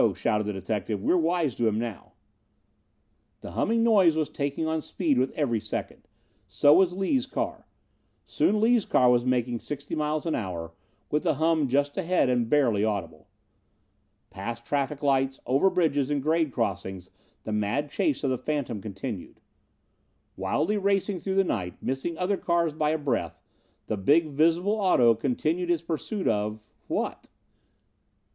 [0.15, 0.99] shouted the detective.
[1.03, 2.13] "We're wise to him now."
[3.41, 6.07] The humming noise was taking on speed with every second.
[6.47, 7.67] So was Lees' car.
[8.25, 10.73] Soon Lees' car was making sixty miles an hour
[11.11, 13.27] with the hum just ahead and barely audible.
[14.31, 17.11] Past traffic lights, over bridges and grade crossings
[17.43, 19.39] the mad chase of the phantom continued.
[20.35, 23.39] Wildly racing through the night, missing other cars by a breath,
[23.85, 27.29] the big, visible auto continued its pursuit of what?